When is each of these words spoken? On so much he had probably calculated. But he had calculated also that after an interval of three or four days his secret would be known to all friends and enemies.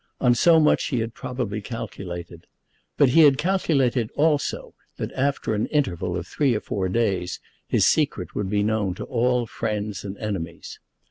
On 0.19 0.33
so 0.33 0.59
much 0.59 0.85
he 0.85 0.97
had 0.99 1.13
probably 1.13 1.61
calculated. 1.61 2.47
But 2.97 3.09
he 3.09 3.19
had 3.21 3.37
calculated 3.37 4.09
also 4.15 4.73
that 4.97 5.11
after 5.11 5.53
an 5.53 5.67
interval 5.67 6.17
of 6.17 6.25
three 6.25 6.55
or 6.55 6.59
four 6.61 6.89
days 6.89 7.39
his 7.67 7.85
secret 7.85 8.33
would 8.33 8.49
be 8.49 8.63
known 8.63 8.95
to 8.95 9.03
all 9.05 9.45
friends 9.45 10.03
and 10.03 10.17
enemies. 10.17 10.79